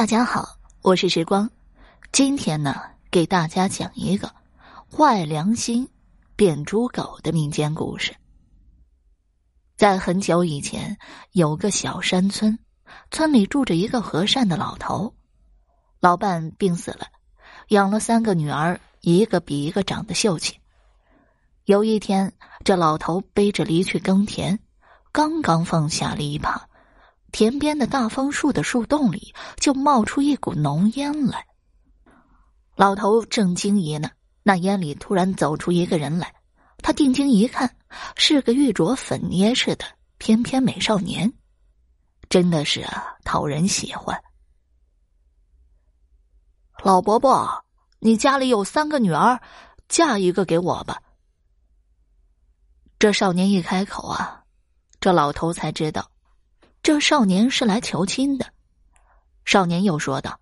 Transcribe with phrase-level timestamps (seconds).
[0.00, 1.50] 大家好，我是时光。
[2.10, 2.74] 今天呢，
[3.10, 4.32] 给大家讲一个
[4.90, 5.86] 坏良心
[6.36, 8.16] 变猪狗的民间故事。
[9.76, 10.96] 在很久以前，
[11.32, 12.58] 有个小山村，
[13.10, 15.14] 村里住着一个和善的老头。
[16.00, 17.06] 老伴病死了，
[17.68, 20.58] 养了三个女儿，一个比一个长得秀气。
[21.66, 22.32] 有一天，
[22.64, 24.58] 这老头背着犁去耕田，
[25.12, 26.58] 刚刚放下犁耙。
[27.32, 31.46] 田边的大枫树的树洞里就冒出一股浓烟来。
[32.76, 34.10] 老头正惊疑呢，
[34.42, 36.34] 那烟里突然走出一个人来。
[36.82, 37.76] 他定睛一看，
[38.16, 39.84] 是个玉镯粉捏似的
[40.16, 41.30] 翩翩美少年，
[42.30, 44.18] 真的是啊，讨人喜欢。
[46.82, 47.66] 老伯伯，
[47.98, 49.38] 你家里有三个女儿，
[49.88, 51.02] 嫁一个给我吧。
[52.98, 54.44] 这少年一开口啊，
[55.00, 56.10] 这老头才知道。
[56.82, 58.46] 这少年是来求亲的。
[59.44, 60.40] 少年又说道：“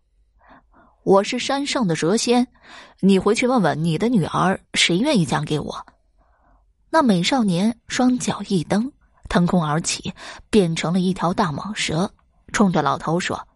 [1.02, 2.46] 我是山上的蛇仙，
[3.00, 5.86] 你回去问问你的女儿，谁愿意嫁给我？”
[6.90, 8.90] 那美少年双脚一蹬，
[9.28, 10.14] 腾空而起，
[10.48, 12.10] 变成了一条大蟒蛇，
[12.52, 13.48] 冲着老头说：“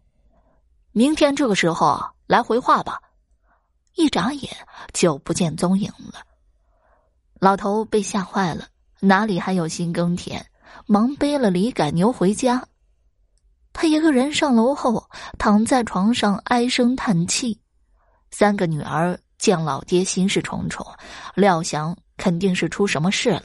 [0.91, 3.01] 明天这个时候来回话吧。”
[3.95, 4.51] 一眨眼
[4.93, 6.21] 就不见踪影了。
[7.39, 8.67] 老头被吓坏了，
[9.01, 10.45] 哪里还有心耕田？
[10.87, 12.67] 忙背了犁赶牛回家。
[13.73, 17.59] 他一个人上楼后，躺在床上唉声叹气。
[18.31, 20.87] 三个女儿见老爹心事重重，
[21.35, 23.45] 料想肯定是出什么事了。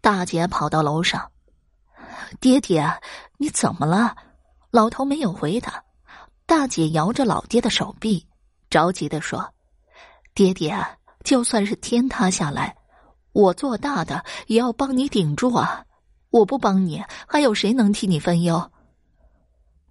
[0.00, 1.30] 大姐跑到楼上
[2.40, 2.88] ：“爹爹，
[3.38, 4.16] 你怎么了？”
[4.70, 5.82] 老头没有回答。
[6.46, 8.26] 大姐摇着老爹的手臂，
[8.70, 9.52] 着急的说
[10.34, 10.76] ：“爹爹，
[11.24, 12.76] 就算是天塌下来，
[13.32, 15.84] 我做大的也要帮你顶住啊！
[16.30, 18.70] 我不帮你，还有谁能替你分忧？”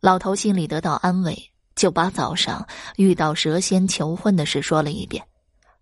[0.02, 5.26] 老头心里得到安慰，就把早上遇到蛇仙求婚的事说了一遍。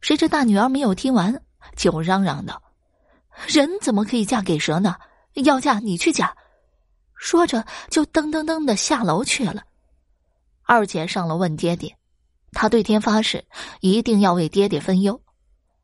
[0.01, 1.41] 谁知大女儿没有听完，
[1.75, 2.61] 就嚷嚷道
[3.47, 4.95] ：“人怎么可以嫁给蛇呢？
[5.33, 6.35] 要嫁你去嫁！”
[7.15, 9.63] 说着就噔噔噔的下楼去了。
[10.63, 11.95] 二姐上楼问爹爹，
[12.51, 13.45] 他对天发誓，
[13.81, 15.19] 一定要为爹爹分忧。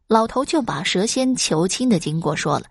[0.07, 2.65] 老头就把蛇仙求亲的经过说了。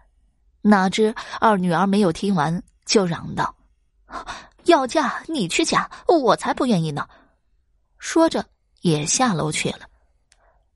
[0.60, 3.54] 哪知二女儿没有听完，就嚷道。
[4.72, 7.06] 要嫁你去嫁，我才不愿意呢。
[7.98, 8.44] 说着
[8.80, 9.80] 也下楼去了。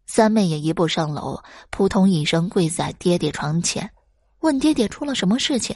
[0.07, 3.91] 三妹也一步上楼，扑通一声跪在爹爹床前，
[4.41, 5.75] 问爹爹出了什么事情。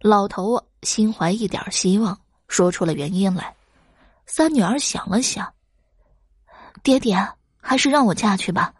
[0.00, 2.18] 老头心怀一点希望，
[2.48, 3.54] 说出了原因来。
[4.24, 5.52] 三女儿想了想，
[6.82, 7.14] 爹爹
[7.60, 8.72] 还是让我嫁去吧。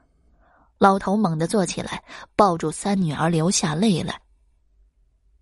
[0.78, 2.03] 老头猛地坐起来，
[2.34, 4.19] 抱住三女儿，流下泪来。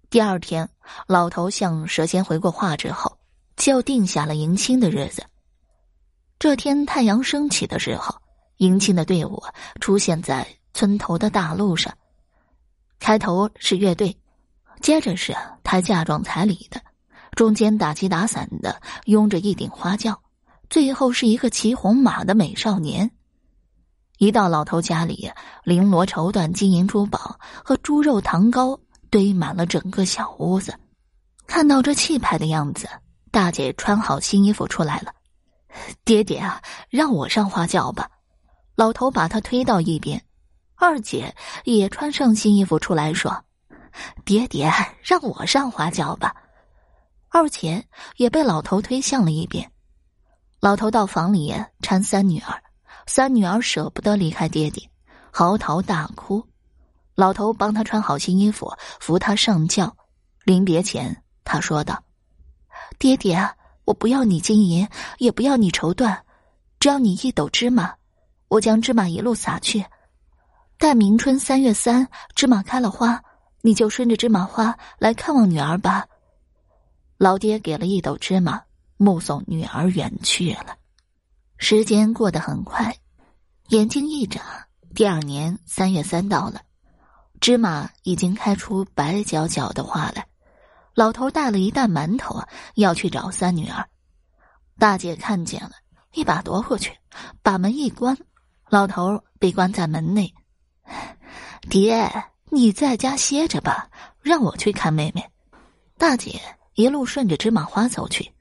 [0.09, 0.69] 第二天，
[1.09, 3.19] 老头向蛇仙回过话之后，
[3.57, 5.25] 就定下了迎亲的日子。
[6.39, 8.15] 这天太阳升起的时候，
[8.59, 9.43] 迎亲的队伍
[9.81, 11.93] 出现在村头的大路上。
[13.01, 14.17] 开头是乐队，
[14.81, 15.35] 接着是
[15.65, 16.81] 抬嫁妆彩礼的，
[17.33, 20.23] 中间打旗打伞的拥着一顶花轿，
[20.71, 23.11] 最后是一个骑红马的美少年。
[24.19, 25.31] 一到老头家里，
[25.65, 28.79] 绫罗绸缎、金银珠宝和猪肉糖糕。
[29.11, 30.75] 堆满了整个小屋子，
[31.47, 32.89] 看到这气派的样子，
[33.31, 35.13] 大姐穿好新衣服出来了。
[36.05, 38.11] 爹爹啊，让我上花轿吧。
[38.75, 40.23] 老头把他推到一边。
[40.75, 41.35] 二姐
[41.65, 43.45] 也穿上新衣服出来，说
[44.27, 44.71] ：“爹爹，
[45.03, 46.35] 让我上花轿吧。”
[47.31, 47.87] 二姐
[48.17, 49.73] 也被老头推向了一边。
[50.61, 52.63] 老头到房里搀三女儿，
[53.07, 54.91] 三女儿舍不得离开爹爹，
[55.31, 56.47] 嚎啕大哭。
[57.17, 59.97] 老头帮他穿好新衣服，扶他上轿。
[60.45, 62.05] 临别前，他说道
[63.01, 63.37] ：“爹爹，
[63.85, 64.87] 我不要你金银，
[65.19, 66.17] 也不要你绸缎，
[66.79, 67.93] 只要你一斗芝麻。
[68.49, 69.85] 我将芝麻一路撒去，
[70.79, 73.21] 待明春三月三，芝麻开了花，
[73.63, 76.07] 你就顺着芝麻花来看望女儿吧。”
[77.19, 78.63] 老爹给了一斗芝麻，
[78.99, 80.77] 目送女儿远去了。
[81.57, 82.95] 时间过得很快，
[83.71, 86.61] 眼睛一眨，第二年三月三到了。
[87.41, 90.27] 芝麻已经开出白角角的花来，
[90.95, 93.87] 老头带了一担馒头啊要去找三女儿。
[94.79, 95.73] 大姐看见了，
[96.13, 96.93] 一把夺过去，
[97.43, 98.17] 把门一关，
[98.69, 100.33] 老头被关在门内。
[101.69, 102.11] 爹，
[102.51, 103.89] 你在家歇着吧，
[104.23, 105.25] 让我去看妹妹。
[105.99, 106.41] 大姐
[106.75, 108.33] 一路顺着芝麻花走去，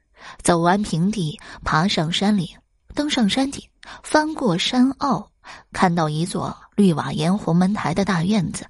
[0.42, 2.48] 走完平地，爬上山岭，
[2.94, 3.62] 登上山顶，
[4.02, 5.30] 翻过山坳，
[5.72, 8.66] 看到一座绿瓦檐红门台的大院子。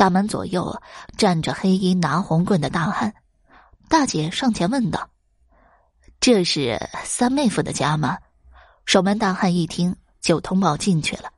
[0.00, 0.80] 大门左右
[1.18, 3.12] 站着黑衣拿红棍的大汉，
[3.86, 5.10] 大姐上前问道
[6.18, 8.16] ：“这是三妹夫的家吗？
[8.86, 11.30] 守门大汉一听，就通报进去了。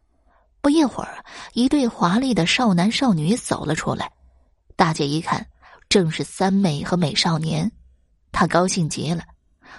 [0.61, 1.25] 不一会儿，
[1.55, 4.13] 一对华丽的少男少女走了出来。
[4.77, 5.45] 大姐一看，
[5.89, 7.73] 正是三妹和美少年，
[8.31, 9.25] 她高兴极了。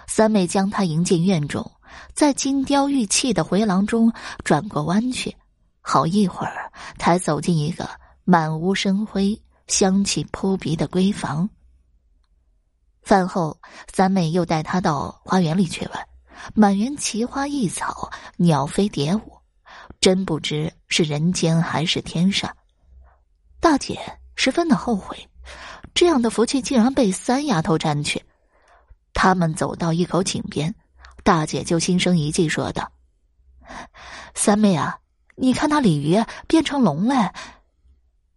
[0.07, 1.71] 三妹将她迎进院中，
[2.13, 4.11] 在金雕玉砌的回廊中
[4.43, 5.33] 转过弯去，
[5.79, 6.69] 好一会儿
[6.99, 7.89] 才走进一个
[8.25, 11.49] 满屋生辉、香气扑鼻的闺房。
[13.01, 13.59] 饭后，
[13.91, 16.07] 三妹又带他到花园里去玩，
[16.53, 19.37] 满园奇花异草，鸟飞蝶舞，
[19.99, 22.55] 真不知是人间还是天上。
[23.59, 23.99] 大姐
[24.35, 25.17] 十分的后悔，
[25.93, 28.23] 这样的福气竟然被三丫头占去。
[29.13, 30.73] 他们走到一口井边，
[31.23, 32.89] 大姐就心生一计说道
[34.33, 34.97] ：“三妹啊，
[35.35, 37.33] 你看那鲤鱼变成龙了。”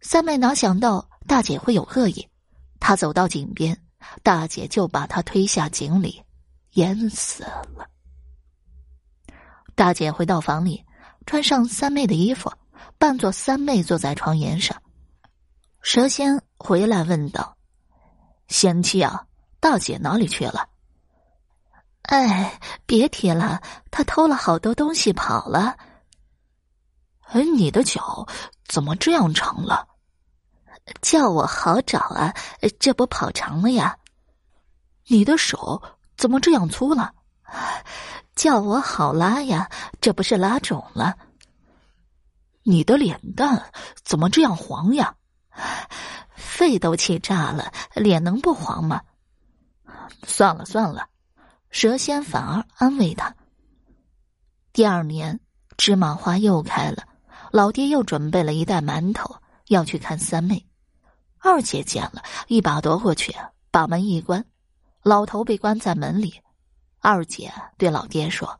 [0.09, 2.25] 三妹哪想到大姐会有恶意，
[2.79, 3.77] 她走到井边。
[4.23, 6.23] 大姐就把她推下井里，
[6.75, 7.89] 淹死了。
[9.75, 10.81] 大姐回到房里，
[11.25, 12.49] 穿上三妹的衣服，
[12.97, 14.81] 扮作三妹坐在床沿上。
[15.81, 17.57] 蛇仙回来问道
[18.47, 19.25] ：“贤妻啊，
[19.59, 20.69] 大姐哪里去了
[22.07, 23.61] ？”“哎，别提了，
[23.91, 25.75] 她偷了好多东西跑了。
[27.27, 28.25] ”“哎，你的脚
[28.69, 29.85] 怎么这样长了？”
[31.01, 32.33] 叫我好找啊，
[32.79, 33.97] 这不跑长了呀？
[35.07, 35.81] 你的手
[36.17, 37.13] 怎么这样粗了？
[38.35, 39.69] 叫我好拉呀，
[40.01, 41.17] 这不是拉肿了？
[42.63, 43.71] 你的脸蛋
[44.03, 45.15] 怎么这样黄呀？
[46.35, 49.01] 肺都气炸了，脸能不黄吗？
[50.23, 51.07] 算了算了，
[51.69, 53.33] 蛇仙反而安慰他。
[54.73, 55.39] 第二年，
[55.77, 57.03] 芝麻花又开了，
[57.51, 59.37] 老爹又准备了一袋馒头
[59.67, 60.67] 要去看三妹。
[61.39, 63.33] 二姐见了一把夺过去，
[63.71, 64.43] 把门一关，
[65.03, 66.41] 老头被关在门里。
[66.99, 68.59] 二姐对老爹说：“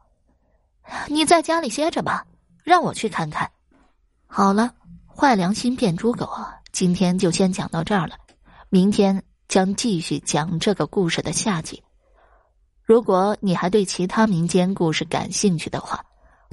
[1.09, 2.25] 你在家里歇着吧，
[2.63, 3.49] 让我去看看。”
[4.27, 4.71] 好了，
[5.07, 6.29] 坏良心变猪狗，
[6.71, 8.15] 今天就先讲到这儿了。
[8.69, 11.81] 明天将继续讲这个故事的下集。
[12.83, 16.05] 如果你还对其他民间故事感兴趣的话，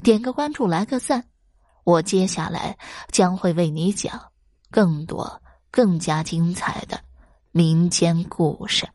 [0.03, 1.23] 点个关注，来个赞，
[1.83, 2.77] 我接下来
[3.09, 4.19] 将会为你讲
[4.71, 5.41] 更多。
[5.75, 6.97] 更加精彩的
[7.51, 8.87] 民间故事。